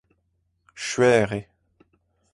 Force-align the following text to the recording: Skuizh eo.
Skuizh 0.85 1.33
eo. 1.39 1.41